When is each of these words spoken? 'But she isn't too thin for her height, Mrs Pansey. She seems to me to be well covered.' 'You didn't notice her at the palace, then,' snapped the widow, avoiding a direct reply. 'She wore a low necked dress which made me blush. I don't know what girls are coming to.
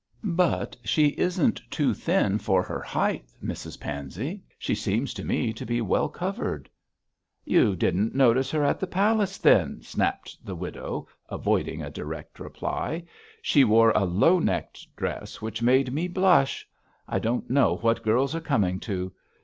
'But 0.23 0.75
she 0.83 1.09
isn't 1.09 1.61
too 1.69 1.93
thin 1.93 2.39
for 2.39 2.63
her 2.63 2.81
height, 2.81 3.31
Mrs 3.43 3.79
Pansey. 3.79 4.41
She 4.57 4.73
seems 4.73 5.13
to 5.13 5.23
me 5.23 5.53
to 5.53 5.63
be 5.63 5.79
well 5.79 6.09
covered.' 6.09 6.67
'You 7.45 7.75
didn't 7.75 8.15
notice 8.15 8.49
her 8.49 8.63
at 8.63 8.79
the 8.79 8.87
palace, 8.87 9.37
then,' 9.37 9.83
snapped 9.83 10.43
the 10.43 10.55
widow, 10.55 11.07
avoiding 11.29 11.83
a 11.83 11.91
direct 11.91 12.39
reply. 12.39 13.03
'She 13.43 13.63
wore 13.63 13.91
a 13.91 14.05
low 14.05 14.39
necked 14.39 14.87
dress 14.95 15.39
which 15.39 15.61
made 15.61 15.93
me 15.93 16.07
blush. 16.07 16.67
I 17.07 17.19
don't 17.19 17.47
know 17.47 17.75
what 17.75 18.01
girls 18.01 18.33
are 18.33 18.39
coming 18.41 18.79
to. 18.79 19.13